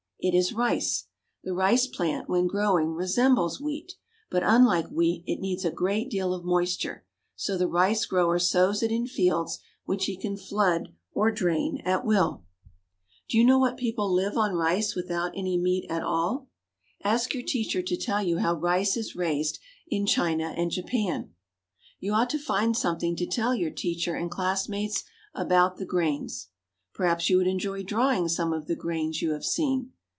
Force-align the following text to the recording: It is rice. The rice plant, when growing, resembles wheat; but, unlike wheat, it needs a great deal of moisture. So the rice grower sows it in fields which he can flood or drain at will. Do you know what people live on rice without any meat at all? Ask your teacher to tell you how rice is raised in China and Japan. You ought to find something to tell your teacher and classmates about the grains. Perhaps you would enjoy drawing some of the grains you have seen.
It 0.23 0.35
is 0.35 0.53
rice. 0.53 1.07
The 1.43 1.55
rice 1.55 1.87
plant, 1.87 2.29
when 2.29 2.45
growing, 2.45 2.93
resembles 2.93 3.59
wheat; 3.59 3.93
but, 4.29 4.43
unlike 4.45 4.85
wheat, 4.89 5.23
it 5.25 5.39
needs 5.39 5.65
a 5.65 5.71
great 5.71 6.11
deal 6.11 6.31
of 6.31 6.45
moisture. 6.45 7.07
So 7.35 7.57
the 7.57 7.67
rice 7.67 8.05
grower 8.05 8.37
sows 8.37 8.83
it 8.83 8.91
in 8.91 9.07
fields 9.07 9.57
which 9.85 10.05
he 10.05 10.15
can 10.15 10.37
flood 10.37 10.93
or 11.11 11.31
drain 11.31 11.81
at 11.85 12.05
will. 12.05 12.43
Do 13.29 13.35
you 13.39 13.43
know 13.43 13.57
what 13.57 13.77
people 13.77 14.13
live 14.13 14.37
on 14.37 14.53
rice 14.53 14.93
without 14.93 15.31
any 15.35 15.57
meat 15.57 15.87
at 15.89 16.03
all? 16.03 16.49
Ask 17.03 17.33
your 17.33 17.41
teacher 17.41 17.81
to 17.81 17.97
tell 17.97 18.21
you 18.21 18.37
how 18.37 18.53
rice 18.53 18.95
is 18.95 19.15
raised 19.15 19.57
in 19.87 20.05
China 20.05 20.53
and 20.55 20.69
Japan. 20.69 21.33
You 21.99 22.13
ought 22.13 22.29
to 22.29 22.37
find 22.37 22.77
something 22.77 23.15
to 23.15 23.25
tell 23.25 23.55
your 23.55 23.71
teacher 23.71 24.13
and 24.13 24.29
classmates 24.29 25.03
about 25.33 25.77
the 25.77 25.85
grains. 25.87 26.49
Perhaps 26.93 27.27
you 27.31 27.37
would 27.37 27.47
enjoy 27.47 27.81
drawing 27.81 28.27
some 28.27 28.53
of 28.53 28.67
the 28.67 28.75
grains 28.75 29.23
you 29.23 29.31
have 29.31 29.43
seen. 29.45 29.93